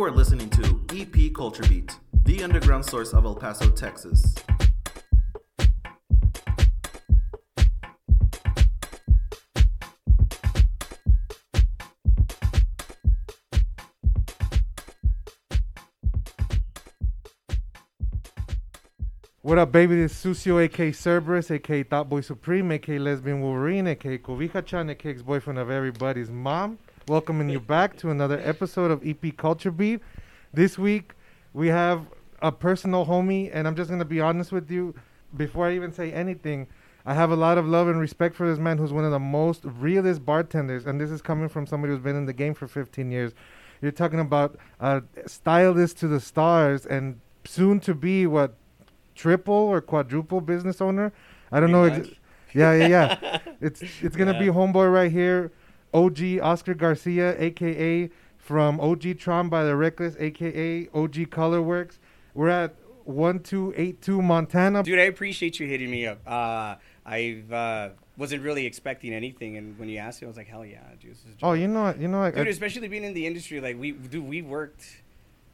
[0.00, 1.94] You are listening to EP Culture Beat,
[2.24, 4.34] the underground source of El Paso, Texas.
[19.42, 19.96] What up, baby?
[19.96, 24.88] This is Sucio, aka Cerberus, aka Thought Boy Supreme, aka Lesbian Wolverine, aka Kovika Chan,
[24.88, 26.78] aka ex boyfriend of everybody's mom.
[27.10, 30.00] Welcoming you back to another episode of EP Culture Beat.
[30.54, 31.14] This week,
[31.52, 32.06] we have
[32.40, 34.94] a personal homie, and I'm just going to be honest with you.
[35.36, 36.68] Before I even say anything,
[37.04, 39.18] I have a lot of love and respect for this man who's one of the
[39.18, 42.68] most realist bartenders, and this is coming from somebody who's been in the game for
[42.68, 43.32] 15 years.
[43.82, 48.54] You're talking about a stylist to the stars, and soon to be what
[49.16, 51.12] triple or quadruple business owner.
[51.50, 51.82] I don't know.
[51.86, 52.08] Ex-
[52.54, 53.38] yeah, yeah, yeah.
[53.60, 55.50] it's it's gonna be homeboy right here,
[55.92, 61.98] OG Oscar Garcia, aka from OG Tron by the Reckless, aka OG Colorworks.
[62.34, 62.74] We're at
[63.04, 64.82] one two eight two Montana.
[64.82, 66.20] Dude, I appreciate you hitting me up.
[66.26, 70.46] Uh, I uh, wasn't really expecting anything, and when you asked me, I was like,
[70.46, 73.04] "Hell yeah, dude!" This is Oh, you know, you know, what, dude, I- especially being
[73.04, 75.02] in the industry, like we, dude, we worked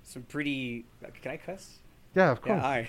[0.03, 0.85] some pretty.
[1.23, 1.79] Can I cuss?
[2.15, 2.59] yeah, of course.
[2.61, 2.89] Yeah, all right.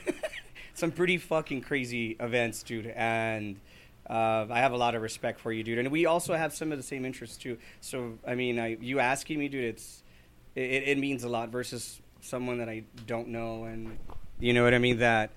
[0.74, 3.60] some pretty fucking crazy events, dude, and
[4.10, 5.80] uh, I have a lot of respect for you, dude.
[5.80, 7.58] And we also have some of the same interests too.
[7.82, 10.04] So, I mean, I, you asking me, dude, it's
[10.56, 13.98] it, it means a lot versus someone that I don't know, and
[14.40, 15.00] you know what I mean.
[15.00, 15.32] That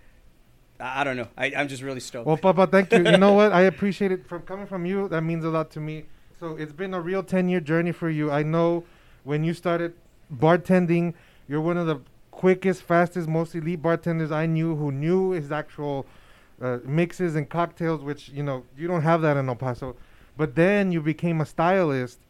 [0.79, 1.29] I, don't know.
[1.37, 2.27] I, I'm just really stoked.
[2.27, 2.99] Well, Papa, thank you.
[2.99, 3.53] You know what?
[3.53, 5.09] I appreciate it from coming from you.
[5.09, 6.05] That means a lot to me.
[6.39, 8.31] So it's been a real ten-year journey for you.
[8.31, 8.85] I know
[9.25, 9.95] when you started
[10.33, 11.15] bartending,
[11.49, 16.07] you're one of the quickest, fastest, most elite bartenders I knew who knew his actual
[16.61, 19.97] uh, mixes and cocktails, which you know you don't have that in El Paso.
[20.37, 22.21] But then you became a stylist,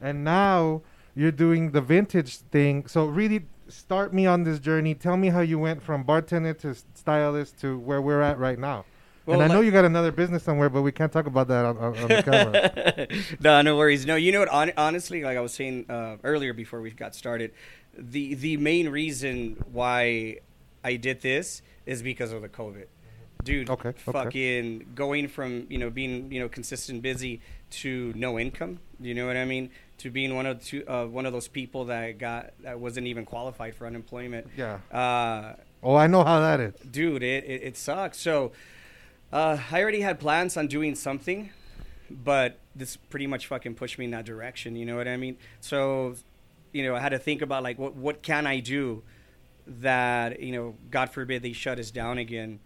[0.00, 0.82] and now
[1.14, 2.86] you're doing the vintage thing.
[2.86, 4.94] So really, start me on this journey.
[4.94, 8.84] Tell me how you went from bartender to stylist to where we're at right now.
[9.26, 11.64] Well, and I know you got another business somewhere, but we can't talk about that
[11.64, 13.08] on, on, on the camera.
[13.40, 14.06] no, no worries.
[14.06, 14.48] No, you know what?
[14.48, 17.52] Hon- honestly, like I was saying uh, earlier before we got started,
[17.98, 20.38] the the main reason why
[20.84, 22.86] I did this is because of the COVID.
[23.46, 23.98] Dude, Okay, okay.
[24.12, 27.40] fucking going from you know being you know consistent busy
[27.82, 28.80] to no income.
[29.00, 29.70] You know what I mean?
[29.98, 33.24] To being one of two, uh, one of those people that got that wasn't even
[33.24, 34.48] qualified for unemployment.
[34.56, 34.78] Yeah.
[34.92, 36.74] Uh, Oh, I know how that is.
[36.90, 38.50] dude it, it, it sucks so
[39.32, 41.50] uh, i already had plans on doing something
[42.10, 45.36] but this pretty much fucking pushed me in that direction you know what i mean
[45.60, 46.14] so
[46.72, 49.02] you know i had to think about like what, what can i do
[49.66, 52.58] that you know god forbid they shut us down again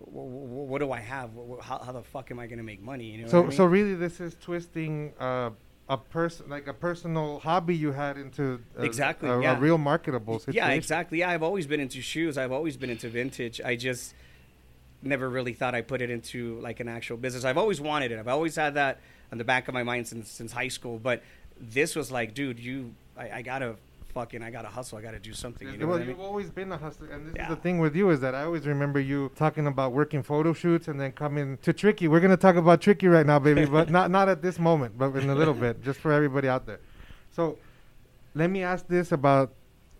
[0.00, 1.30] what, what do i have
[1.62, 3.52] how, how the fuck am i going to make money you know So, I mean?
[3.52, 5.50] so really, this is twisting uh,
[5.88, 10.38] a person, like a personal hobby you had into uh, Exactly, a, a real marketable
[10.38, 10.56] situation.
[10.56, 11.18] Yeah, exactly.
[11.18, 12.38] Yeah, I've always been into shoes.
[12.38, 13.60] I've always been into vintage.
[13.60, 14.14] I just
[15.02, 17.44] never really thought I put it into like an actual business.
[17.44, 18.18] I've always wanted it.
[18.20, 19.00] I've always had that
[19.32, 20.98] on the back of my mind since since high school.
[20.98, 21.22] But
[21.58, 23.74] this was like, dude, you, I, I gotta
[24.12, 24.98] fucking, I gotta hustle.
[24.98, 25.68] I gotta do something.
[25.68, 27.44] You know well, what I you've always been a hustler, and this Yeah.
[27.44, 30.52] is the thing with you is that I always remember you talking about working photo
[30.52, 32.08] shoots and then coming to Tricky.
[32.08, 35.14] We're gonna talk about Tricky right now, baby, but not not at this moment, but
[35.16, 36.80] in a little bit, just for everybody out there.
[37.32, 37.58] So,
[38.34, 39.52] let me ask this about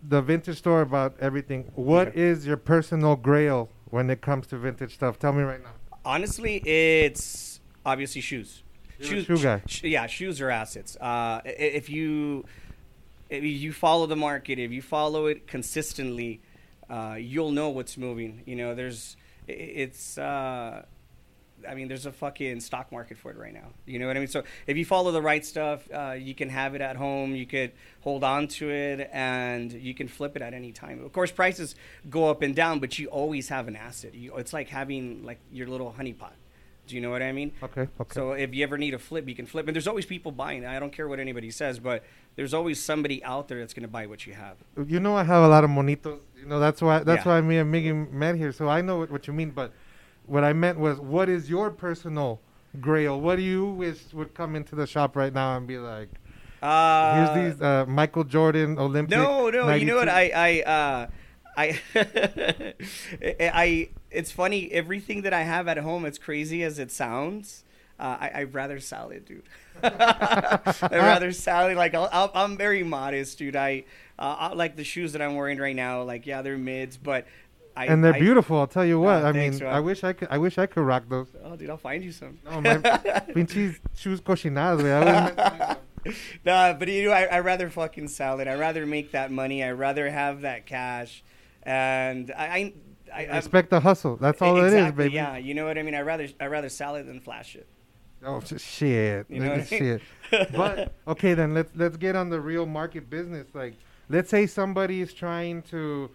[0.07, 1.71] the vintage store, about everything.
[1.75, 2.21] What Okay.
[2.21, 5.19] is your personal grail when it comes to vintage stuff?
[5.19, 5.71] Tell me right now.
[6.03, 8.63] Honestly, it's obviously shoes.
[8.99, 9.61] You're a shoe guy.
[9.67, 10.95] sh- yeah, shoes are assets.
[10.97, 12.45] Uh, if you
[13.31, 16.41] if you follow the market, if you follow it consistently,
[16.89, 18.43] uh, you'll know what's moving.
[18.45, 19.15] You know, there's
[19.47, 20.17] it's.
[20.17, 20.83] Uh,
[21.67, 23.67] I mean, there's a fucking stock market for it right now.
[23.85, 24.27] You know what I mean?
[24.27, 27.35] So if you follow the right stuff, uh, you can have it at home.
[27.35, 27.71] You could
[28.01, 31.05] hold on to it, and you can flip it at any time.
[31.05, 31.75] Of course, prices
[32.09, 34.15] go up and down, but you always have an asset.
[34.15, 36.33] You, it's like having like your little honeypot.
[36.87, 37.53] Do you know what I mean?
[37.63, 38.13] Okay, okay.
[38.13, 39.67] So if you ever need a flip, you can flip.
[39.67, 40.65] And there's always people buying.
[40.65, 42.03] I don't care what anybody says, but
[42.35, 44.57] there's always somebody out there that's going to buy what you have.
[44.87, 46.19] you know I have a lot of monitos.
[46.37, 47.33] You know that's why that's Yeah.
[47.33, 48.51] why me and Miggy met here.
[48.51, 49.51] So I know what, what you mean.
[49.51, 49.71] But
[50.25, 52.41] what I meant was, what is your personal
[52.79, 53.21] grail?
[53.21, 56.09] What do you wish would come into the shop right now and be like,
[56.61, 59.17] Uh, here's these uh, Michael Jordan Olympic.
[59.17, 59.71] No, no.
[59.73, 60.09] You know what?
[60.09, 61.07] I, I, uh,
[61.57, 61.81] I,
[63.39, 63.89] I.
[64.11, 64.71] It's funny.
[64.71, 67.63] Everything that I have at home, as crazy as it sounds,
[67.99, 69.43] uh, I, I rather sell it, dude.
[69.83, 71.75] I rather sell it.
[71.77, 73.55] Like I'll, I'll, I'm very modest, dude.
[73.55, 73.85] I,
[74.19, 76.03] uh, I like the shoes that I'm wearing right now.
[76.03, 77.25] Like yeah, they're mids, but
[77.75, 78.59] I, and they're I- beautiful.
[78.59, 79.23] I'll tell you what.
[79.23, 79.69] Oh, I thanks, mean.
[79.69, 80.27] I wish I could.
[80.29, 81.27] I wish I could rock those.
[81.43, 82.37] Oh, dude, I'll find you some.
[82.43, 82.77] No, my
[83.33, 85.37] pinches shoes cochinadas.
[85.37, 85.77] I
[86.45, 88.47] nah, but you know, I I rather fucking sell it.
[88.47, 89.63] I rather make that money.
[89.63, 91.23] I rather have that cash,
[91.63, 92.45] and I.
[92.45, 92.73] I
[93.13, 94.17] I, I Respect the hustle.
[94.17, 95.13] That's all it is, baby.
[95.13, 95.95] Yeah, you know what I mean.
[95.95, 97.67] I rather I rather sell it than flash it.
[98.23, 99.25] Oh shit.
[99.29, 99.99] You know what I mean?
[100.29, 100.51] shit.
[100.53, 103.47] but okay, then let's let's get on the real market business.
[103.53, 103.75] Like,
[104.09, 106.09] let's say somebody is trying to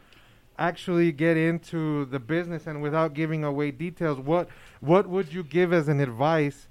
[0.59, 4.49] actually get into the business, and without giving away details, what
[4.81, 6.69] what would you give as an advice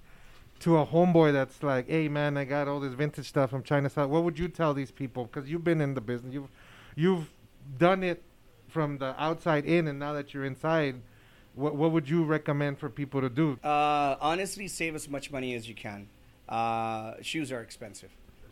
[0.60, 3.54] to a homeboy that's like, "Hey, man, I got all this vintage stuff.
[3.54, 5.26] I'm trying to sell." What would you tell these people?
[5.26, 6.50] Because you've been in the business, you've
[6.96, 7.30] you've
[7.78, 8.24] done it
[8.76, 10.96] from the outside in, and now that you're inside.
[11.56, 13.58] What, what would you recommend for people to do?
[13.64, 16.10] Uh, honestly, save as much money as you can.
[16.50, 18.12] Uh, shoes are expensive.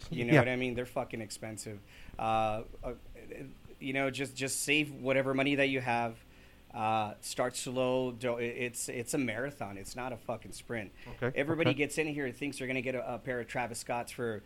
[0.09, 0.39] You know Yeah.
[0.39, 0.73] what I mean?
[0.75, 1.79] They're fucking expensive.
[2.17, 2.93] Uh, uh,
[3.81, 6.15] you know, just just save whatever money that you have.
[6.73, 8.13] Uh, start slow.
[8.13, 9.77] Don't, it's it's a marathon.
[9.77, 10.91] It's not a fucking sprint.
[11.21, 11.77] Okay, Everybody okay.
[11.79, 14.41] gets in here and thinks they're gonna get a, a pair of Travis Scotts for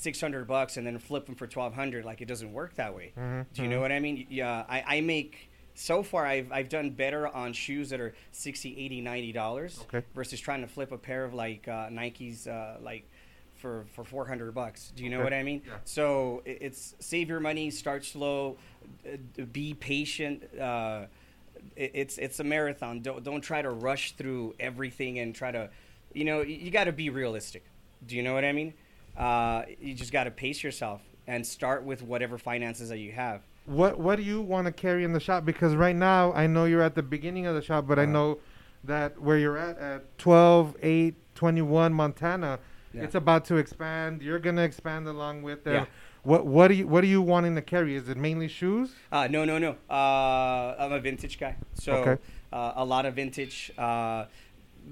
[0.00, 2.04] six hundred bucks and then flip them for twelve hundred.
[2.04, 3.12] Like it doesn't work that way.
[3.18, 4.26] Mhm, Do you know what I mean?
[4.30, 8.76] Yeah, I, I make so far I've I've done better on shoes that are 60
[8.78, 10.04] 80 90 dollars Okay.
[10.14, 13.08] versus trying to flip a pair of like uh, Nikes uh, like
[13.56, 14.92] for for 400 bucks.
[14.96, 15.62] Do you know what I mean?
[15.66, 15.74] Yeah.
[15.84, 18.56] So it's save your money, start slow,
[19.52, 20.44] be patient.
[20.58, 21.06] Uh,
[21.76, 23.00] it's it's a marathon.
[23.00, 25.68] Don't don't try to rush through everything and try to,
[26.14, 27.64] you know, you got to be realistic.
[28.06, 28.72] Do you know what I mean?
[29.16, 33.42] Uh, you just got to pace yourself and start with whatever finances that you have.
[33.66, 36.64] what what do you want to carry in the shop because right now i know
[36.64, 38.12] you're at the beginning of the shop but i Uh-huh.
[38.12, 38.38] know
[38.84, 42.58] that where you're at at 12 8 21 montana
[42.94, 43.02] Yeah.
[43.04, 45.86] it's about to expand you're going to expand along with them Yeah.
[46.22, 49.28] what what do you what are you wanting to carry is it mainly shoes Uh,
[49.30, 49.72] no, no, no.
[49.90, 52.16] Uh, I'm a vintage guy, so Okay.
[52.52, 53.70] uh, a lot of vintage.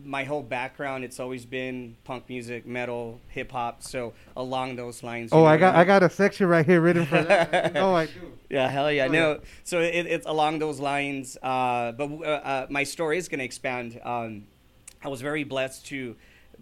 [0.05, 3.83] My whole background, it's always been punk music, metal, hip hop.
[3.83, 5.31] So along those lines.
[5.33, 8.07] oh know i got i got a section right here written for that oh i
[8.07, 8.13] do
[8.49, 9.07] Yeah, hell yeah.
[9.07, 11.37] Oh, no, so it, it's along those lines.
[11.43, 14.01] Uh, but uh, uh, my story is going to expand.
[14.03, 14.47] Um,
[15.05, 16.17] I was very blessed to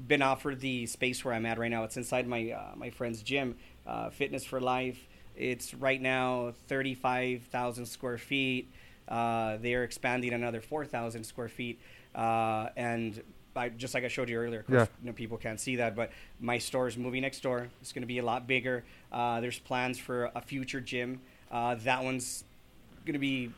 [0.06, 1.84] been offered the space where I'm at right now.
[1.84, 3.56] It's inside my uh, my friend's gym,
[3.86, 4.98] uh, Fitness for Life.
[5.36, 8.70] It's right now 35,000 square feet.
[9.08, 11.78] Uh, they are expanding another 4,000 square feet.
[12.14, 13.22] Uh, and
[13.54, 14.86] I, just like I showed you earlier, of course, Yeah.
[15.02, 16.10] you know, people can't see that, but
[16.40, 17.68] my store is moving next door.
[17.80, 18.84] It's going to be a lot bigger.
[19.12, 21.20] Uh, there's plans for a future gym.
[21.50, 22.44] Uh, that one's
[23.04, 23.50] going to be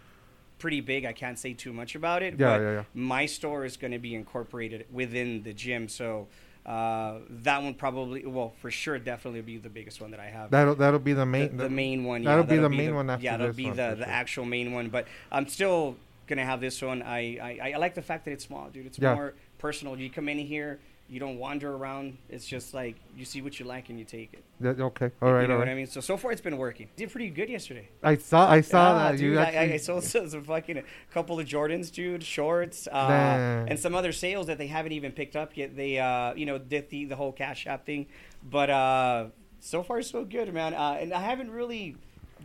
[0.58, 1.04] pretty big.
[1.04, 2.34] I can't say too much about it.
[2.38, 2.82] Yeah, but yeah, yeah.
[2.94, 6.28] My store is going to be incorporated within the gym, so
[6.66, 10.50] uh, that one probably, well, for sure, definitely be the biggest one that I have.
[10.50, 12.24] that'll that'll be the the, main the main one.
[12.24, 14.12] that'll yeah, be the main one after yeah, that'll be one, the, the sure.
[14.12, 14.88] actual main one.
[14.90, 15.96] But I'm still
[16.26, 17.02] gonna have this one.
[17.02, 18.86] I, I, I like the fact that it's small, dude.
[18.86, 19.14] It's Yeah.
[19.14, 19.98] more personal.
[19.98, 20.78] You come in here,
[21.08, 22.18] you don't wander around.
[22.28, 24.44] It's just like you see what you like and you take it.
[24.60, 25.86] That- okay all right you know all what I mean?
[25.86, 26.88] So so far it's been working.
[26.96, 27.88] Did pretty good yesterday.
[28.02, 30.44] i saw i saw Yeah, that dude, you I- actually I, I sold some, some
[30.44, 30.82] fucking a
[31.12, 35.36] couple of Jordans, dude, shorts, uh, and some other sales that they haven't even picked
[35.36, 35.74] up yet.
[35.76, 38.06] They, uh, you know, did the the whole cash app thing,
[38.42, 39.26] but uh,
[39.60, 40.74] so far so good, man.
[40.74, 41.96] Uh, and I haven't really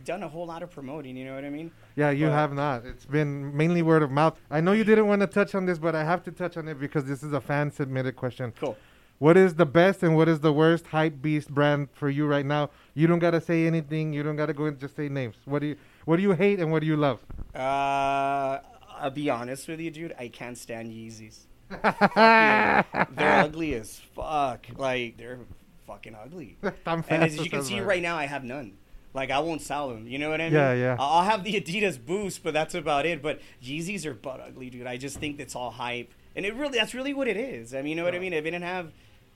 [0.04, 1.16] done a whole lot of promoting.
[1.16, 1.70] You know what I mean?
[1.96, 2.84] Yeah, you But- have not.
[2.84, 4.38] It's been mainly word of mouth.
[4.50, 6.68] I know you didn't want to touch on this, but I have to touch on
[6.68, 8.52] it because this is a fan submitted question.
[8.58, 8.76] Cool.
[9.18, 12.44] What is the best and what is the worst hype beast brand for you right
[12.44, 12.70] now?
[12.94, 14.12] You don't gotta say anything.
[14.12, 15.36] You don't gotta go and just say names.
[15.44, 17.20] What do you What do you hate and what do you love?
[17.54, 18.58] Uh,
[18.98, 20.14] I'll be honest with you, dude.
[20.18, 21.44] I can't stand Yeezys.
[22.14, 24.66] They're ugly as fuck.
[24.76, 25.38] Like they're
[25.86, 26.58] fucking ugly.
[26.86, 28.76] And as you can see right now, I have none.
[29.14, 30.06] Like I won't sell them.
[30.08, 30.54] You know what I mean?
[30.54, 30.96] Yeah, yeah.
[30.98, 33.22] I'll have the Adidas Boost, but that's about it.
[33.22, 34.86] But Yeezys are butt ugly, dude.
[34.86, 37.74] I just think that's all hype, and it really that's really what it is.
[37.74, 38.32] I mean, you know what I mean?
[38.32, 38.92] If it didn't have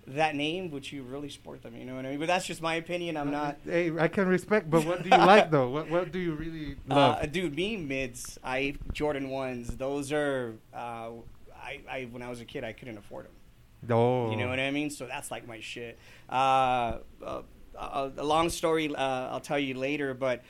[0.08, 1.76] that name, would you really sport them?
[1.76, 2.18] You know what I mean?
[2.18, 3.16] But that's just my opinion.
[3.16, 3.58] I'm not.
[3.64, 5.68] Hey, I can respect, but what do you like though?
[5.68, 7.18] What What do you really love?
[7.22, 9.76] Uh, dude, me mids, I Jordan ones.
[9.76, 11.10] Those are, uh,
[11.54, 13.92] I, I when I was a kid, I couldn't afford them.
[13.96, 14.90] oh, You know what I mean?
[14.90, 15.98] So that's like my shit.
[16.28, 17.42] Uh, uh,
[17.78, 20.42] a, a long story uh, I'll tell you later, but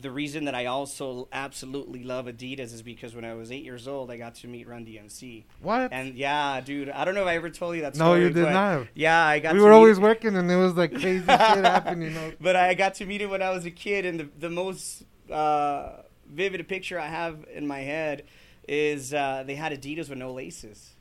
[0.00, 3.88] the reason that I also absolutely love Adidas is because when I was eight years
[3.88, 5.44] old, I got to meet Run DMC.
[5.62, 5.92] What?
[5.92, 8.32] And yeah, dude, I don't know if I ever told you that Story, No, you
[8.32, 8.86] did not.
[8.94, 12.08] Yeah, I got we were always working, and it was like crazy shit happening.
[12.08, 12.32] You know.
[12.40, 15.04] but I got to meet him when I was a kid, and the, the most
[15.30, 18.24] uh, vivid picture I have in my head
[18.68, 20.94] is uh, they had Adidas with no laces.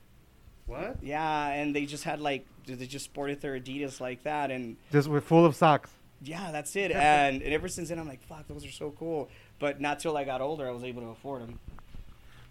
[0.69, 0.97] What?
[1.01, 5.07] Yeah, and they just had like they just sported their Adidas like that, and Just
[5.07, 5.89] with full of socks.
[6.21, 6.91] yeah, that's it.
[6.95, 9.29] And, and ever since then, I'm like, fuck, those are so cool.
[9.57, 11.59] But not till I got older, I was able to afford them.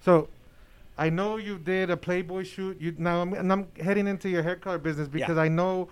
[0.00, 0.28] So,
[0.98, 2.80] I know you did a Playboy shoot.
[2.80, 5.42] You now I'm, and I'm heading into your hair color business because Yeah.
[5.44, 5.88] I know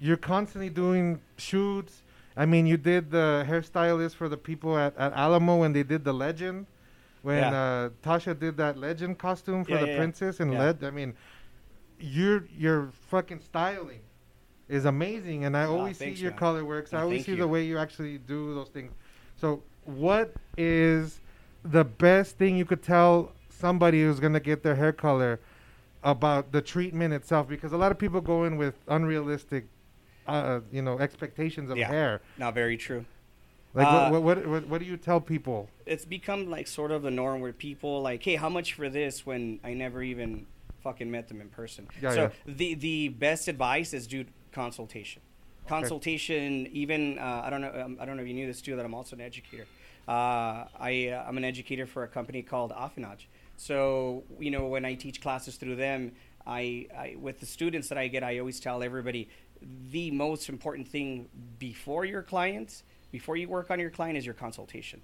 [0.00, 2.02] you're constantly doing shoots.
[2.36, 6.02] I mean, you did the hairstylist for the people at, at Alamo when they did
[6.04, 6.66] the legend.
[7.22, 7.54] When Yeah.
[7.54, 9.98] uh, Tasha did that legend costume for Yeah, the yeah, yeah.
[9.98, 10.58] princess and Yeah.
[10.58, 10.82] led.
[10.84, 11.14] I mean,
[12.00, 14.00] your your fucking styling
[14.68, 16.94] is amazing, and I Aw, always see your color works.
[16.94, 17.38] I always see you.
[17.38, 18.92] the way you actually do those things.
[19.36, 21.20] So, what is
[21.64, 25.40] the best thing you could tell somebody who's gonna get their hair color
[26.02, 27.48] about the treatment itself?
[27.48, 29.66] Because a lot of people go in with unrealistic,
[30.26, 31.88] uh, you know, expectations of Yeah.
[31.88, 32.22] hair.
[32.38, 33.04] Not very true.
[33.74, 35.68] Like, Uh, what, what, what, what do you tell people?
[35.84, 39.26] It's become like sort of the norm where people like, hey, how much for this
[39.26, 40.46] when I never even
[40.84, 41.88] fucking met them in person.
[42.00, 42.30] Yeah, so yeah.
[42.46, 45.22] the the best advice is do consultation.
[45.66, 47.72] Consultation, even uh, I don't know.
[47.84, 48.76] Um, I don't know if you knew this too.
[48.76, 49.66] That I'm also an educator.
[50.06, 53.26] Uh, I uh, I'm an educator for a company called Affinage.
[53.56, 56.12] So you know when I teach classes through them,
[56.46, 59.28] I, I with the students that I get, I always tell everybody
[59.90, 64.34] the most important thing before your clients, before you work on your client, is your
[64.34, 65.00] consultation.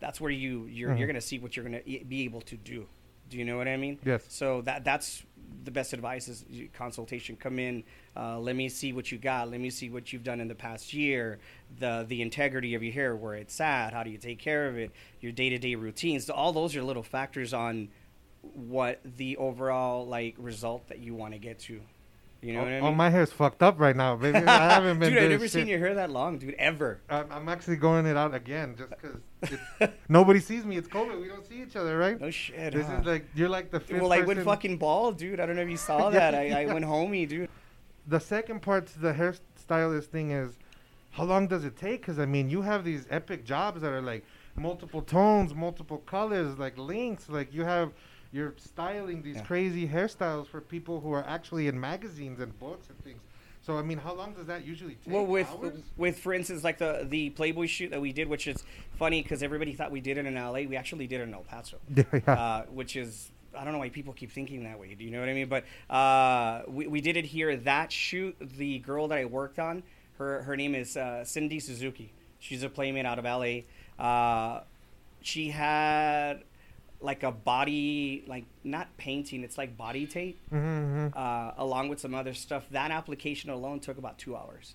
[0.00, 0.98] That's where you you're Mhm.
[0.98, 2.88] you're gonna see what you're gonna e- be able to do.
[3.30, 3.98] Do you know what I mean?
[4.04, 4.24] Yes.
[4.28, 5.22] So that that's
[5.64, 7.36] the best advice is consultation.
[7.36, 7.84] Come in,
[8.16, 9.50] uh, let me see what you got.
[9.50, 11.38] Let me see what you've done in the past year.
[11.78, 13.92] The the integrity of your hair, where it's at.
[13.92, 14.90] How do you take care of it?
[15.20, 16.28] Your day to day routines.
[16.28, 17.88] All those are little factors on
[18.42, 21.80] what the overall like result that you want to get to.
[22.42, 22.84] You know oh, what I mean?
[22.84, 24.38] oh, my hair's fucked up right now, baby.
[24.38, 25.12] I haven't been.
[25.12, 25.52] dude, I've never shit.
[25.52, 26.54] seen your hair that long, dude.
[26.54, 27.00] Ever.
[27.10, 30.78] I'm, I'm actually going it out again just because nobody sees me.
[30.78, 31.20] It's COVID.
[31.20, 31.29] We
[31.70, 32.20] each other, right?
[32.20, 32.72] No shit.
[32.72, 32.98] This huh?
[33.00, 35.40] is like you're like the fifth well, I went fucking bald, dude.
[35.40, 36.34] I don't know if you saw Yeah, that.
[36.34, 36.72] I, I yeah.
[36.72, 37.48] went homey, dude.
[38.06, 40.58] the second part to the hairstylist thing is
[41.12, 42.00] how long does it take?
[42.02, 44.24] Because I mean, you have these epic jobs that are like
[44.56, 47.28] multiple tones, multiple colors, like links.
[47.28, 47.92] Like you have,
[48.32, 49.42] you're styling these Yeah.
[49.44, 53.22] crazy hairstyles for people who are actually in magazines and books and things.
[53.62, 55.12] So I mean, how long does that usually take?
[55.12, 55.74] Well, with Hours?
[55.96, 58.62] with for instance, like the the Playboy shoot that we did, which is
[58.96, 60.66] funny because everybody thought we did it in L.A.
[60.66, 63.90] We actually did it in El Paso, yeah, uh, which is I don't know why
[63.90, 64.94] people keep thinking that way.
[64.94, 65.48] Do you know what I mean?
[65.48, 65.64] But
[65.94, 67.56] uh, we we did it here.
[67.56, 69.82] That shoot, the girl that I worked on,
[70.18, 72.12] her her name is uh, Cindy Suzuki.
[72.38, 73.66] She's a playmate out of L.A.
[73.98, 74.60] Uh,
[75.20, 76.44] she had
[77.00, 82.14] like a body like not painting it's like body tape hmm uh, along with some
[82.14, 84.74] other stuff that application alone took about two hours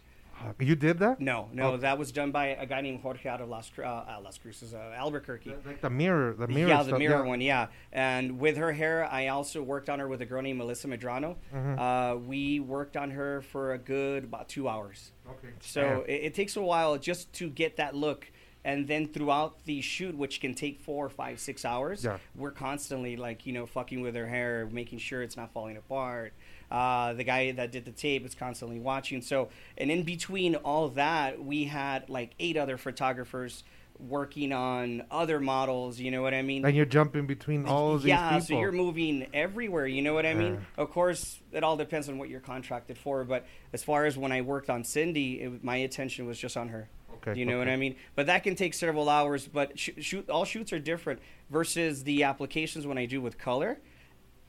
[0.60, 1.22] You did that?
[1.22, 1.78] no, no, Oh.
[1.78, 4.38] that was done by a guy named Jorge out of Las, Cru- uh, uh, Las
[4.38, 5.54] Cruces, uh, Albuquerque.
[5.66, 6.68] Like the mirror, the mirror.
[6.70, 7.30] yeah, the stuff, mirror yeah.
[7.34, 7.68] one, yeah.
[7.94, 11.38] And with her hair, I also worked on her with a girl named Melissa Medrano.
[11.56, 11.80] Mhm.
[11.80, 15.14] Uh, we worked on her for a good about two hours.
[15.34, 15.54] Okay.
[15.62, 18.28] So it, it takes a while just to get that look.
[18.66, 22.18] And then throughout the shoot, which can take four, five, six hours, Yeah.
[22.36, 26.34] we're constantly like, you know, fucking with her hair, making sure it's not falling apart.
[26.72, 29.22] Uh, the guy that did the tape is constantly watching.
[29.22, 33.64] So, and in between all that, we had like eight other photographers
[34.00, 36.00] working on other models.
[36.00, 36.66] You know what I mean?
[36.66, 38.48] and you're jumping between all of these yeah, people.
[38.48, 39.86] so you're moving everywhere.
[39.86, 40.66] You know what I mean?
[40.76, 43.24] Of course, it all depends on what you're contracted for.
[43.26, 46.70] But as far as when I worked on Cindy, it, my attention was just on
[46.70, 46.90] her.
[47.28, 47.68] Okay, You know what.
[47.70, 47.96] I mean?
[48.16, 49.48] But that can take several hours.
[49.48, 53.78] But sh- shoot, all shoots are different versus the applications when I do with color.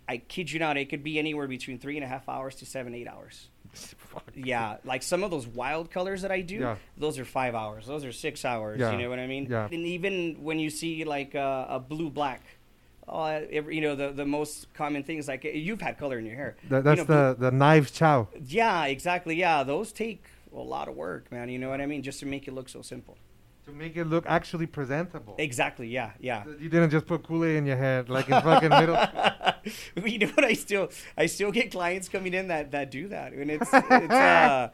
[0.09, 2.67] I kid you not, it could be anywhere between three and a half hours to
[2.67, 3.49] seven, eight hours.
[4.35, 6.77] Yeah, like some of those wild colors that I do, Yeah.
[6.97, 7.87] those are five hours.
[7.87, 8.79] Those are six hours.
[8.81, 8.93] Yeah.
[8.93, 9.47] You know what I mean?
[9.51, 9.65] Yeah.
[9.71, 12.43] And even when you see like uh, a blue black,
[13.09, 16.37] oh, every, you know the the most common things like you've had color in your
[16.37, 16.57] hair.
[16.69, 17.17] That, You that's know, blue-
[17.47, 18.29] the the knives chow.
[18.47, 19.37] yeah, exactly.
[19.37, 20.25] Yeah, those take
[20.55, 21.49] a lot of work, man.
[21.49, 22.03] You know what I mean?
[22.03, 23.17] Just to make it look so simple.
[23.67, 25.35] To make it look actually presentable.
[25.39, 25.89] Exactly.
[25.89, 26.13] Yeah.
[26.21, 26.45] Yeah.
[26.61, 28.95] You didn't just put Kool Aid in your head like in fucking middle.
[30.05, 30.45] you know what?
[30.45, 34.13] I still, I still get clients coming in that that do that, and it's it's
[34.13, 34.69] uh,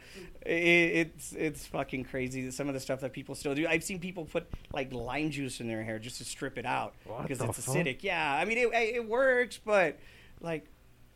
[0.44, 2.50] it, it's it's fucking crazy.
[2.50, 3.66] Some of the stuff that people still do.
[3.66, 6.92] I've seen people put like lime juice in their hair just to strip it out
[7.06, 7.74] What because it's fuck?
[7.74, 8.02] acidic.
[8.02, 9.98] Yeah, I mean it, it works, but
[10.42, 10.66] like,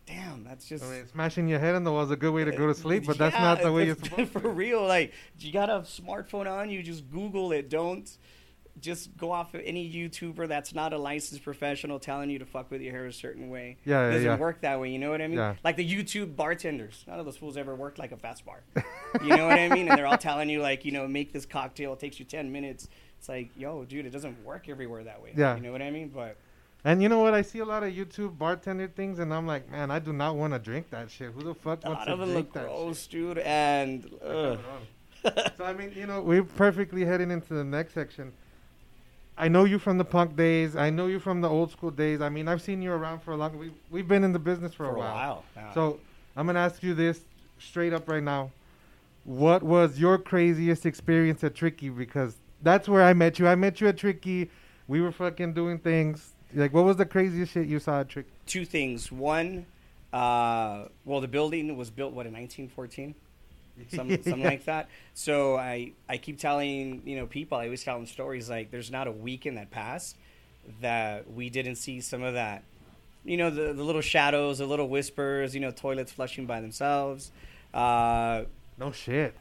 [0.06, 0.84] damn, that's just.
[0.84, 2.70] I mean, smashing your head on the wall is a good way to go to
[2.70, 3.96] uh, sleep, but that's Yeah, not the way you're
[4.26, 4.86] for real.
[4.86, 7.68] Like, you got a smartphone on you, just Google it.
[7.68, 8.08] Don't
[8.80, 12.70] just go off of any YouTuber that's not a licensed professional telling you to fuck
[12.70, 13.78] with your hair a certain way.
[13.84, 14.36] Yeah, yeah, it doesn't yeah.
[14.36, 14.90] work that way.
[14.90, 15.38] You know what I mean?
[15.38, 15.54] Yeah.
[15.64, 17.04] Like the YouTube bartenders.
[17.06, 18.62] None of those fools ever worked like a fast bar.
[19.22, 19.88] you know what I mean?
[19.88, 21.94] And they're all telling you like, you know, make this cocktail.
[21.94, 22.88] It takes you ten minutes.
[23.18, 25.32] It's like, yo, dude, it doesn't work everywhere that way.
[25.34, 25.56] Yeah.
[25.56, 26.08] You know what I mean?
[26.08, 26.36] But
[26.86, 27.34] And you know what?
[27.34, 30.36] I see a lot of YouTube bartender things, and I'm like, man, I do not
[30.36, 31.32] want to drink that shit.
[31.32, 33.38] Who the fuck wants to drink look that gross, dude.
[33.38, 34.60] And shit?
[35.58, 38.32] so I mean, you know, we're perfectly heading into the next section.
[39.36, 40.76] I know you from the punk days.
[40.76, 42.20] I know you from the old school days.
[42.20, 43.58] I mean, I've seen you around for a long.
[43.58, 45.44] We we've been in the business for, for a while.
[45.56, 45.74] yeah.
[45.74, 45.98] So
[46.36, 47.18] I'm gonna ask you this
[47.58, 48.52] straight up right now.
[49.24, 51.88] what was your craziest experience at Tricky?
[51.88, 53.48] Because that's where I met you.
[53.48, 54.52] I met you at Tricky.
[54.86, 56.35] We were fucking doing things.
[56.54, 58.28] Like, what was the craziest shit you saw at Tricky?
[58.46, 59.10] Two things.
[59.10, 59.66] One,
[60.12, 63.14] uh, well, the building was built what in 1914,
[63.88, 64.88] Some, something like that.
[65.14, 67.58] So I I keep telling you know people.
[67.58, 70.16] I always tell them stories like there's not a weekend that passed
[70.80, 72.62] that we didn't see some of that.
[73.24, 75.54] You know the the little shadows, the little whispers.
[75.54, 77.32] You know toilets flushing by themselves.
[77.74, 78.44] Uh,
[78.78, 79.34] No shit.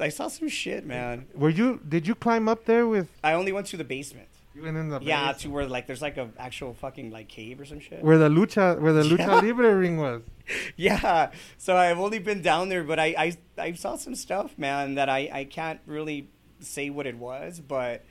[0.00, 1.26] I saw some shit, man.
[1.34, 1.80] Were you?
[1.86, 3.08] Did you climb up there with?
[3.22, 4.28] I only went to the basement.
[4.54, 5.38] You went in the Yeah, basement?
[5.40, 8.02] to where like there's like a actual fucking like cave or some shit.
[8.02, 10.22] where the lucha where the lucha libre ring was.
[10.76, 14.96] Yeah, so I've only been down there, but I, I I saw some stuff, man,
[14.96, 16.28] that I I can't really
[16.60, 18.04] say what it was, but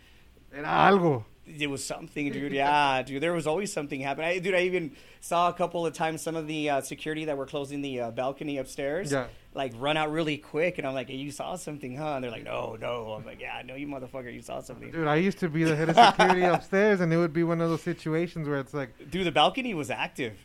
[0.53, 1.25] Era algo.
[1.45, 2.51] It was something, dude.
[2.51, 4.29] Yeah, dude, there was always something happening.
[4.29, 7.38] I, dude, I even saw a couple of times some of the uh, security that
[7.38, 9.12] were closing the uh, balcony upstairs.
[9.12, 9.27] Yeah.
[9.53, 12.31] Like run out really quick, and I'm like, hey, "You saw something, huh?" And they're
[12.31, 14.33] like, "No, no." I'm like, "Yeah, I know you, motherfucker.
[14.33, 17.17] You saw something." Dude, I used to be the head of security upstairs, and it
[17.17, 20.38] would be one of those situations where it's like, Dude, the balcony was active.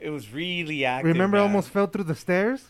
[0.00, 1.12] It was really active.
[1.12, 2.64] remember, I almost fell through the stairs.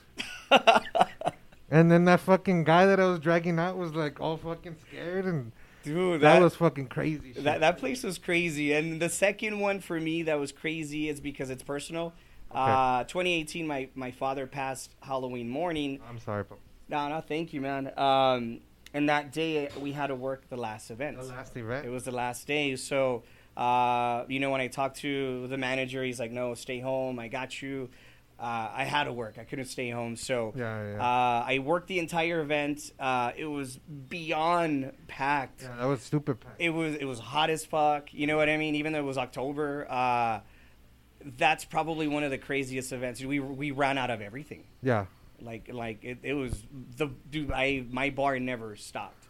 [1.71, 5.25] and then that fucking guy that I was dragging out was like all fucking scared,
[5.25, 5.53] and
[5.87, 7.33] Dude, that, was fucking crazy.
[7.33, 7.45] Shit.
[7.45, 11.21] That that place was crazy, and the second one for me that was crazy is
[11.21, 12.13] because it's personal.
[12.51, 16.01] Uh, 2018, my my father passed Halloween morning.
[16.09, 17.93] I'm sorry, but No, no, thank you, man.
[17.99, 18.61] Um,
[18.95, 21.19] and that day we had to work the last event.
[21.19, 21.87] the last event.
[21.87, 23.23] It was the last day, so
[23.57, 27.19] uh, you know when I talked to the manager, he's like, "No, stay home.
[27.19, 27.91] I got you."
[28.39, 29.37] Uh, I had to work.
[29.39, 31.01] I couldn't stay home, so Yeah, yeah.
[31.01, 32.93] Uh, I worked the entire event.
[33.01, 36.41] Uh, it was beyond packed yeah, that was stupid.
[36.41, 36.61] packed.
[36.61, 38.13] it was it was hot as fuck.
[38.13, 38.75] You know what I mean?
[38.75, 40.41] Even though it was October, uh,
[41.39, 43.23] that's probably one of the craziest events.
[43.25, 44.65] We we ran out of everything.
[44.83, 45.07] Yeah,
[45.41, 46.63] Like like it, it was
[46.97, 47.51] the dude.
[47.53, 49.27] I my bar never stopped,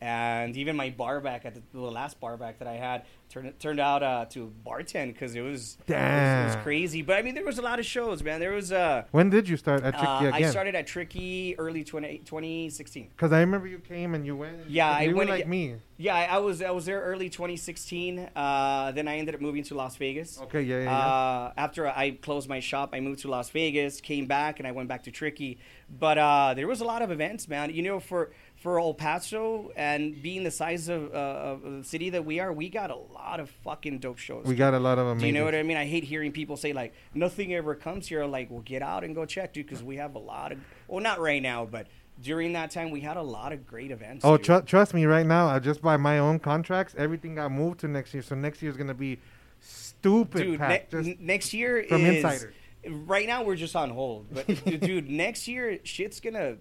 [0.00, 3.58] and even my bar back at the, the last bar back that I had turned
[3.58, 6.62] turned out uh, to bartend because it was, it was it was Damn.
[6.62, 7.02] crazy.
[7.02, 8.40] But I mean, there was a lot of shows, man.
[8.40, 11.84] There was uh, when did you start at Tricky uh, I started at Tricky early
[11.84, 13.08] 20, 2016.
[13.08, 14.68] Because I remember you came and you went.
[14.68, 15.76] Yeah, I went like ag- me.
[15.96, 18.30] Yeah, I, was I was there early 2016.
[18.34, 20.40] Uh, then I ended up moving to Las Vegas.
[20.42, 20.98] Okay, yeah, yeah, yeah.
[20.98, 24.72] Uh, after I closed my shop, I moved to Las Vegas, came back, and I
[24.72, 25.58] went back to Tricky.
[25.88, 27.72] But uh, there was a lot of events, man.
[27.72, 32.10] You know, for for El Paso and being the size of, uh, of the city
[32.10, 34.44] that we are, we got a lot of fucking dope shows.
[34.46, 35.76] we got a lot of Do you know what I mean?
[35.76, 38.24] I hate hearing people say like nothing ever comes here.
[38.24, 40.58] Like, well, get out and go check, dude, because we have a lot of.
[40.88, 41.86] Well, not right now, but
[42.22, 44.24] during that time, we had a lot of great events.
[44.24, 47.80] Oh, tr- trust me, right now, I just by my own contracts, everything got moved
[47.80, 48.22] to next year.
[48.22, 49.18] So next year is gonna be
[49.60, 50.58] stupid dude.
[50.58, 50.92] packed.
[50.92, 52.52] ne- Just- n- next year from is Insider.
[52.86, 54.46] right now we're just on hold, but
[54.80, 56.56] dude, next year shit's gonna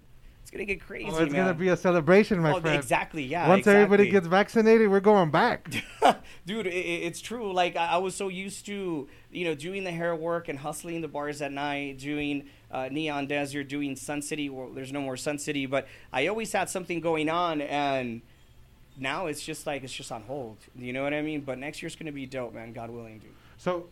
[0.54, 1.06] gonna get crazy.
[1.12, 1.46] oh, it's man.
[1.46, 2.78] gonna be a celebration, my Oh, friend.
[2.78, 3.48] exactly, yeah.
[3.48, 5.70] Once everybody gets vaccinated, we're going back.
[6.46, 7.52] dude, it- it's true.
[7.54, 11.02] Like I, I was so used to, you know, doing the hair work and hustling
[11.02, 14.50] the bars at night, doing uh, Neon Desert, doing Sun City.
[14.50, 18.22] Well, there's no more Sun City, but I always had something going on, and
[18.98, 20.58] now it's just like it's just on hold.
[20.76, 21.42] You know what I mean?
[21.42, 22.74] But next year's gonna be dope, man.
[22.74, 23.32] God willing, dude.
[23.58, 23.88] so,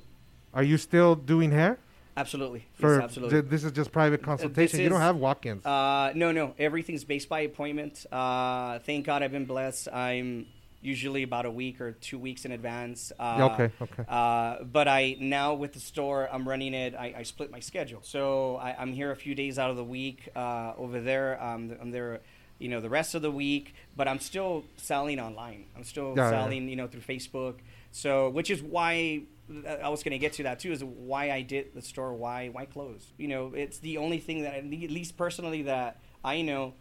[0.54, 1.78] are you still doing hair?
[2.18, 2.66] Absolutely.
[2.74, 3.42] For yes, absolutely.
[3.42, 4.82] th- this is just private consultation.
[4.82, 5.66] you don't have walk-ins.
[5.66, 6.54] Uh, no, no.
[6.60, 8.06] Everything's based by appointment.
[8.12, 9.88] Uh, thank God I've been blessed.
[9.94, 10.48] I'm
[10.82, 13.12] usually about a week or two weeks in advance.
[13.20, 14.04] Uh, okay, okay.
[14.10, 16.96] Uh, but I now with the store, I'm running it.
[16.96, 19.84] I, I split my schedule, so I, I'm here a few days out of the
[19.84, 20.28] week.
[20.36, 22.20] Uh, over there, um, I'm there.
[22.60, 25.66] You know, the rest of the week, but I'm still selling online.
[25.76, 26.30] I'm still Yeah, yeah.
[26.30, 27.56] selling, you know, through Facebook.
[27.92, 29.22] So, which is why
[29.68, 30.72] I was going to get to that too.
[30.72, 32.14] Is why I did the store.
[32.14, 33.12] Why why close?
[33.18, 36.74] You know, it's the only thing that at least personally that I know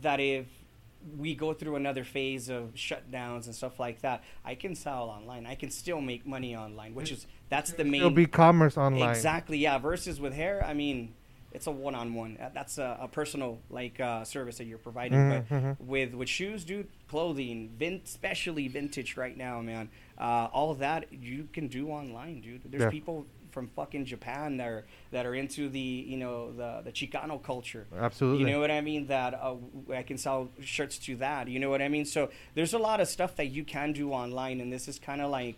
[0.00, 0.46] that if
[1.16, 5.46] we go through another phase of shutdowns and stuff like that, I can sell online.
[5.46, 9.10] I can still make money online, which is that's the main It'll be commerce online.
[9.10, 9.78] Exactly, yeah.
[9.78, 11.14] Versus with hair, I mean,
[11.52, 12.38] it's a one-on-one.
[12.54, 15.18] That's a, a personal like uh, service that you're providing.
[15.18, 15.80] Mhm, but mhm.
[15.80, 19.90] with with shoes, dude, clothing, vin- especially vintage right now, man.
[20.20, 22.60] Uh, all of that you can do online, dude.
[22.70, 22.90] There's Yeah.
[22.90, 27.42] people from fucking Japan that are that are into the you know the the Chicano
[27.42, 27.86] culture.
[27.98, 28.40] Absolutely.
[28.44, 29.06] You know what I mean?
[29.06, 29.56] That uh,
[29.92, 31.48] I can sell shirts to that.
[31.48, 32.04] You know what I mean?
[32.04, 35.20] So there's a lot of stuff that you can do online, and this is kind
[35.22, 35.56] of like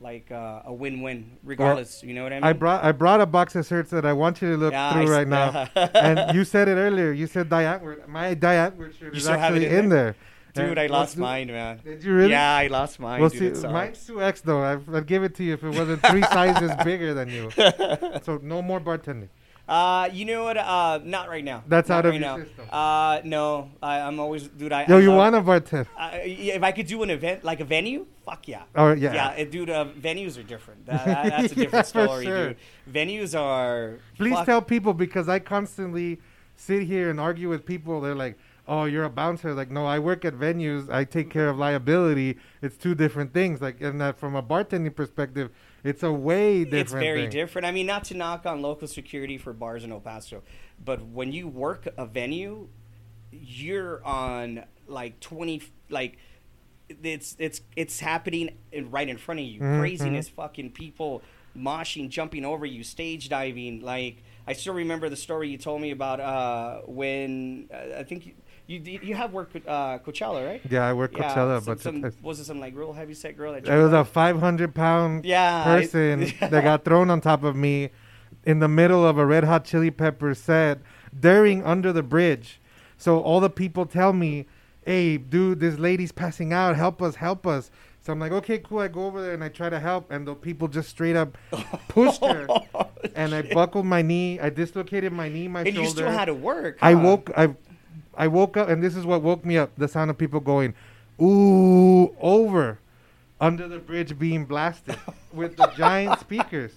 [0.00, 2.04] like uh, a win-win, regardless.
[2.04, 2.44] you know what I mean?
[2.44, 4.92] I brought I brought a box of shirts that I want you to look Yeah,
[4.92, 5.68] through I right now.
[5.94, 7.12] and you said it earlier.
[7.12, 8.06] You said Die Antwoord.
[8.08, 10.16] My Die Antwoord shirt You is still have it actually in in there.
[10.54, 11.80] Dude, I lost do- mine, man.
[11.84, 12.30] Did you really?
[12.30, 13.20] Yeah, I lost mine.
[13.20, 13.56] Well, dude.
[13.56, 14.62] see, mine's two X though.
[14.62, 17.50] I'd, I'd give it to you if it wasn't three sizes bigger than you.
[18.24, 19.28] So no more bartending.
[19.68, 20.56] Uh, you know what?
[20.56, 21.62] Uh, not right now.
[21.68, 22.42] That's Not out of right your now.
[22.44, 22.64] system.
[22.72, 24.72] Uh, no, I, I'm always, dude.
[24.72, 25.86] I, Yo, I you want a bartender?
[25.94, 28.62] I- yeah, if I could do an event like a venue, fuck yeah.
[28.74, 29.12] Oh, yeah.
[29.12, 29.68] yeah, it- dude.
[29.68, 30.86] Uh, venues are different.
[30.86, 32.48] That- that's a different Yeah, story, sure.
[32.48, 32.56] dude.
[32.90, 33.98] Venues are.
[34.16, 36.18] Please fuck- tell people because I constantly
[36.56, 38.00] sit here and argue with people.
[38.00, 40.90] They're like, "Oh, you're a bouncer." Like, no, I work at venues.
[40.90, 42.36] I take care of liability.
[42.62, 43.60] It's two different things.
[43.60, 45.50] Like, and that from a bartending perspective,
[45.82, 46.80] it's a way different.
[46.82, 47.30] It's very thing.
[47.30, 47.66] different.
[47.66, 50.42] I mean, not to knock on local security for bars in El Paso,
[50.84, 52.68] but when you work a venue,
[53.32, 56.18] you're on like twenty, like
[57.02, 58.56] it's it's it's happening
[58.90, 59.60] right in front of you.
[59.60, 61.22] Mhm, Craziness, fucking people
[61.56, 63.80] moshing, jumping over you, stage diving.
[63.80, 68.34] Like I still remember the story you told me about uh, when uh, I think
[68.68, 70.60] you, you have worked with uh, Coachella, right?
[70.68, 73.36] Yeah, I work Yeah, Coachella, some, but some, was it some like real heavy set
[73.36, 77.42] girl that it was jumped a 500 pound Yeah, person that got thrown on top
[77.44, 77.90] of me
[78.44, 80.80] in the middle of a Red Hot Chili Peppers set
[81.18, 82.60] during Under the Bridge.
[82.98, 84.46] So all the people tell me,
[84.84, 86.76] "Hey, dude, this lady's passing out.
[86.76, 87.70] Help us, help us."
[88.02, 90.26] So I'm like, "Okay, cool." I go over there and I try to help, and
[90.26, 91.38] the people just straight up
[91.88, 92.46] pushed her,
[93.14, 94.40] and I buckled my knee.
[94.40, 95.68] I dislocated my knee, my shoulder.
[95.68, 95.88] and shoulder.
[95.88, 96.78] you still had to work.
[96.82, 97.54] I woke I
[98.18, 99.70] I woke up and this is what woke me up.
[99.78, 100.74] The sound of people going,
[101.22, 102.78] ooh, over
[103.40, 104.96] under the bridge being blasted
[105.32, 106.72] with the giant speakers.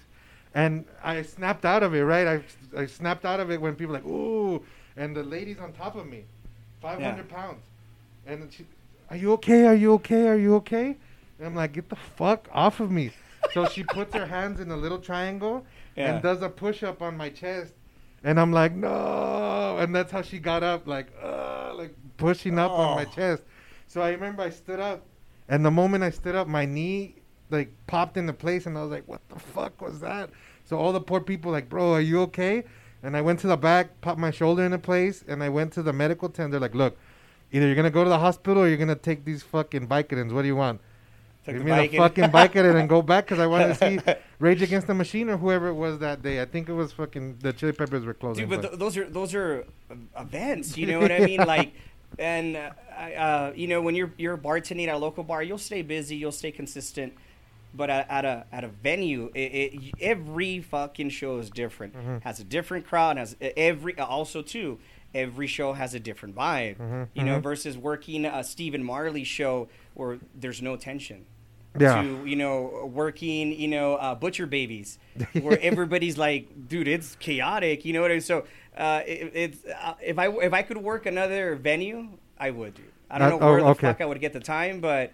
[0.54, 2.26] And I snapped out of it, right?
[2.74, 4.62] I, I snapped out of it when people like, ooh,
[4.96, 6.24] and the lady's on top of me,
[6.80, 7.64] 500 pounds.
[8.26, 8.64] And she,
[9.10, 9.66] are you okay?
[9.66, 10.28] Are you okay?
[10.28, 10.96] Are you okay?
[11.38, 13.10] And I'm like, get the fuck off of me.
[13.52, 15.64] so she puts her hands in a little triangle
[15.96, 16.14] Yeah.
[16.14, 17.72] and does a push up on my chest.
[18.22, 19.78] And I'm like, no.
[19.80, 21.31] And that's how she got up, like, like
[22.16, 23.14] pushing up on my Oh.
[23.14, 23.42] chest.
[23.86, 25.02] So I remember I stood up.
[25.48, 27.16] And the moment I stood up, my knee
[27.50, 28.66] like popped into place.
[28.66, 30.30] And I was like, what the fuck was that?
[30.64, 32.64] So all the poor people, like, bro, are you okay?
[33.02, 35.24] And I went to the back, popped my shoulder into place.
[35.28, 36.52] And I went to the medical tent.
[36.52, 36.96] They're like, look,
[37.50, 39.88] either you're going to go to the hospital or you're going to take these fucking
[39.88, 40.32] Vicodins.
[40.32, 40.80] What do you want?
[41.44, 44.14] Took Give the me the fucking Vicodin and go back because I wanted to see
[44.38, 46.40] Rage Against the Machine or whoever it was that day.
[46.40, 48.48] I think it was fucking the Chili Peppers were closing.
[48.48, 50.78] Dude, but th- those are those are uh, events.
[50.78, 51.40] You know what I mean?
[51.40, 51.72] Like,
[52.18, 55.58] and uh, I, uh, you know when you're you're bartending at a local bar, you'll
[55.58, 57.12] stay busy, you'll stay consistent.
[57.74, 61.94] But at, at a at a venue, it, it, every fucking show is different.
[61.96, 62.22] Mhm.
[62.22, 63.16] Has a different crowd.
[63.16, 64.78] Has every also too.
[65.14, 66.76] Every show has a different vibe.
[66.76, 67.42] Mhm, You know, mhm.
[67.42, 71.24] versus working a Stephen Marley show where there's no tension.
[71.78, 72.02] Yeah.
[72.02, 74.98] To you know, working you know uh, butcher babies,
[75.40, 77.86] where everybody's like, dude, it's chaotic.
[77.86, 78.20] You know what I mean?
[78.20, 78.44] So
[78.76, 82.08] uh, it, it's uh, if I if I could work another venue,
[82.38, 82.74] I would.
[82.74, 82.86] Dude.
[83.10, 83.86] I don't know where oh, the okay.
[83.88, 85.12] fuck I would get the time, but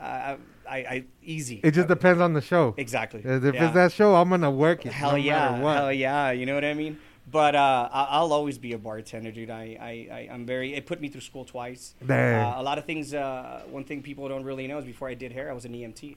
[0.00, 0.36] uh,
[0.68, 1.60] I, I easy.
[1.64, 2.74] it just depends on the show.
[2.76, 3.20] exactly.
[3.24, 3.64] If Yeah.
[3.64, 4.92] it's that show, I'm gonna work it.
[4.92, 5.76] Hell no yeah, what.
[5.76, 6.30] hell yeah.
[6.30, 6.98] You know what I mean?
[7.30, 9.50] But uh, I'll always be a bartender, dude.
[9.50, 10.74] I, I, I I'm very.
[10.74, 11.94] It put me through school twice.
[12.04, 12.42] Dang.
[12.42, 13.14] Uh, a lot of things.
[13.14, 15.72] Uh, one thing people don't really know is before I did hair, I was an
[15.72, 16.16] EMT.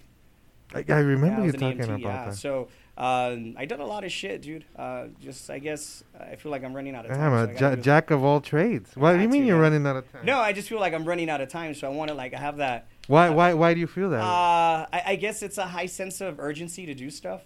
[0.74, 2.26] I, I remember Yeah, I you talking EMT, about yeah.
[2.26, 2.36] that.
[2.36, 4.66] So um, I done a lot of shit, dude.
[4.76, 7.20] Uh, just I guess I feel like I'm running out of time.
[7.32, 8.92] Damn, so I a ja- jack of all trades.
[8.96, 9.72] What do you mean to, you're man.
[9.82, 10.26] running out of time?
[10.26, 12.34] No, I just feel like I'm running out of time, so I want to like
[12.34, 12.88] have that.
[13.08, 13.30] Why?
[13.30, 13.54] Why?
[13.54, 14.22] Why do you feel that?
[14.22, 17.42] Uh, I, I guess it's a high sense of urgency to do stuff.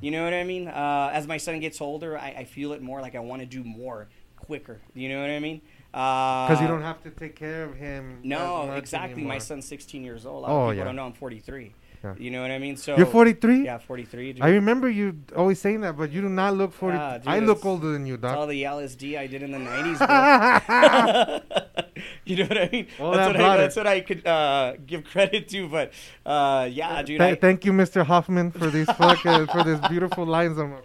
[0.00, 0.68] You know what I mean?
[0.68, 3.46] Uh, as my son gets older, I, I feel it more like I want to
[3.46, 4.80] do more quicker.
[4.94, 5.60] You know what I mean?
[5.92, 8.18] Because Because you don't have to take care of him.
[8.24, 9.22] No, exactly.
[9.22, 9.40] My anymore.
[9.40, 10.38] son's 16 years old.
[10.44, 10.84] A lot Oh, of people yeah.
[10.84, 11.72] don't know I'm 43.
[12.04, 12.14] Yeah.
[12.18, 12.76] You know what I mean?
[12.76, 13.64] So You're 43.
[13.64, 14.34] Yeah, 43.
[14.34, 14.42] Dude.
[14.42, 16.98] I remember you always saying that, but you do not look 40.
[16.98, 19.58] Ah, dude, I look older than you, It's all the LSD I did in the
[19.58, 20.00] 90s,
[22.24, 22.86] you know what I mean?
[23.00, 25.68] All that's, that what I, that's what I could uh, give credit to.
[25.68, 25.92] But
[26.26, 27.20] uh, yeah, dude.
[27.20, 28.04] Th- I, thank you, Mr.
[28.04, 30.56] Hofmann, for these fucking for this beautiful lines.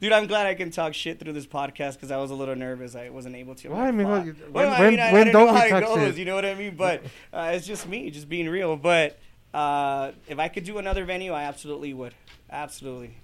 [0.00, 2.56] Dude, I'm glad I can talk shit through this podcast because I was a little
[2.56, 2.94] nervous.
[2.94, 3.68] I wasn't able to.
[3.68, 3.88] Why?
[3.88, 5.84] I mean, Well, when- I when- mean, when I don't don't know we it talk
[5.84, 5.98] goes.
[5.98, 6.16] shit?
[6.16, 6.74] You know what I mean?
[6.76, 7.02] But
[7.32, 8.76] uh, it's just me, just being real.
[8.76, 9.18] But
[9.54, 12.14] uh, if I could do another venue, I absolutely would.
[12.50, 13.16] Absolutely.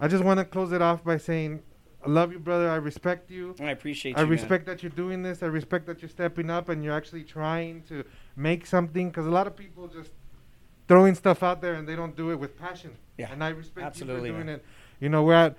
[0.00, 1.62] I just want to close it off by saying,
[2.04, 2.68] I love you, brother.
[2.68, 3.54] I respect you.
[3.60, 4.26] I appreciate I you.
[4.26, 4.30] man.
[4.32, 5.42] respect that you're doing this.
[5.42, 8.04] I respect that you're stepping up and you're actually trying to
[8.36, 9.08] make something.
[9.08, 10.10] Because a lot of people just
[10.86, 12.90] throwing stuff out there and they don't do it with passion.
[13.16, 14.56] Yeah, And I respect absolutely, you for doing man.
[14.56, 14.64] it.
[15.00, 15.56] You know, we're at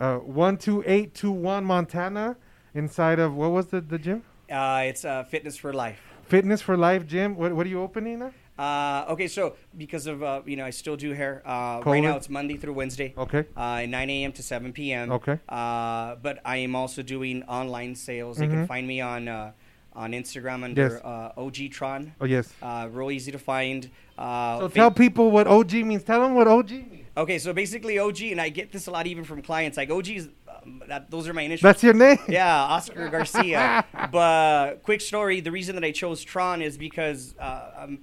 [0.00, 2.36] uh, one two eight two one Montana,
[2.74, 4.22] inside of what was the the gym?
[4.50, 6.00] Uh, it's uh, Fitness for Life.
[6.24, 7.36] Fitness for Life Gym.
[7.36, 8.32] What what are you opening now?
[8.58, 11.42] Uh, okay, so because of uh, you know I still do hair.
[11.44, 13.44] Uh, right now it's Monday through Wednesday, Okay.
[13.56, 14.32] uh, 9 a.m.
[14.32, 15.12] to 7 p.m.
[15.12, 15.38] Okay.
[15.48, 18.38] Uh, but I am also doing online sales.
[18.38, 18.68] They can Mhm.
[18.68, 19.52] find me on uh,
[19.94, 21.00] on Instagram under Yes.
[21.04, 22.12] uh, OGtron.
[22.20, 22.52] Oh yes.
[22.62, 23.90] Uh, real easy to find.
[24.18, 26.02] Uh, So fa- tell people what OG means.
[26.04, 27.06] Tell them what OG means.
[27.16, 29.76] Okay, so basically OG, and I get this a lot even from clients.
[29.78, 30.52] Like OG is uh,
[30.88, 31.62] that, those are my initials.
[31.62, 32.18] That's your name.
[32.28, 33.84] Yeah, Oscar Garcia.
[34.12, 37.98] but quick story: the reason that I chose Tron is because uh, um,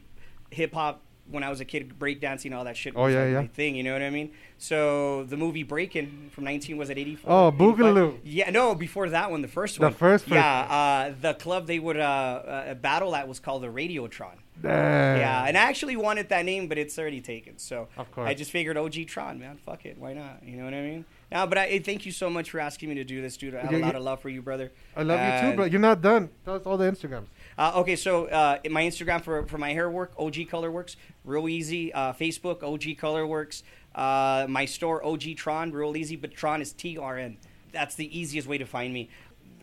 [0.54, 1.02] hip hop.
[1.32, 2.94] When I was a kid, breakdancing, all that shit.
[2.98, 3.48] Oh, yeah, like yeah.
[3.48, 3.78] thing.
[3.78, 4.32] You know what I mean?
[4.58, 7.32] So the movie Breakin' from 19 was it 84?
[7.32, 7.60] Oh, 85?
[7.78, 8.18] Boogaloo.
[8.26, 9.84] Yeah, no, before that one, the first one.
[9.90, 9.98] The one.
[9.98, 13.68] first- first Yeah, uh, the club they would uh, uh, battle at was called the
[13.68, 14.34] Radiotron.
[14.62, 15.18] Damn.
[15.18, 17.58] Yeah, and I actually wanted that name, but it's already taken.
[17.58, 18.28] So Of course.
[18.30, 19.58] I just figured OG Tron, man.
[19.66, 20.44] Fuck it, why not?
[20.46, 21.06] You know what I mean?
[21.32, 23.56] No, but I thank you so much for asking me to do this, dude.
[23.56, 23.98] I have Yeah, a lot yeah.
[23.98, 24.72] of love for you, brother.
[24.96, 25.66] I love you too, bro.
[25.66, 26.30] You're not done.
[26.46, 27.26] Tell us all the Instagrams.
[27.58, 30.96] Uh, okay, so uh, in my Instagram for, for my hair work, OG Color Works,
[31.24, 31.94] real easy.
[31.94, 33.64] Uh, Facebook, OG Color Works.
[33.96, 37.38] Uh, my store, OG Tron, real easy, but Tron is T R N.
[37.72, 39.10] That's the easiest way to find me.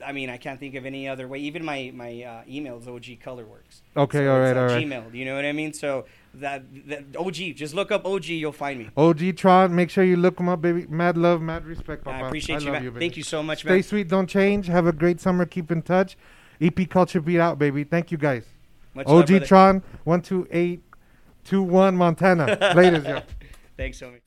[0.05, 1.41] I mean, I can't think of any other way.
[1.41, 3.83] Even my my uh, email is OG Color Works.
[3.97, 4.85] Okay, So all right, all right.
[4.85, 5.13] Gmail.
[5.15, 5.73] You know what I mean?
[5.73, 8.89] So that, that OG, just look up OG, you'll find me.
[8.97, 10.87] OG Tron, make sure you look him up, baby.
[10.89, 12.25] Mad love, mad respect, Papa.
[12.25, 13.05] I appreciate you, love you, baby.
[13.05, 13.83] Thank you so much, Stay man.
[13.83, 14.69] sweet, don't change.
[14.69, 15.45] Have a great summer.
[15.45, 16.17] Keep in touch.
[16.61, 17.85] EP Culture Beat out, baby.
[17.85, 18.45] Thank you, guys.
[18.95, 19.47] Much love, OG brother.
[19.47, 22.73] Tron, 12821 Montana.
[22.77, 23.23] Latest, yo.
[23.77, 24.21] Thanks so much.